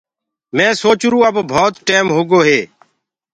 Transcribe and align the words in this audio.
مي 0.55 0.67
سوچرو 0.81 1.19
اب 1.29 1.35
ڀوت 1.51 1.73
ٽيم 1.87 2.05
هوگو 2.15 2.39
هي۔ 2.47 2.59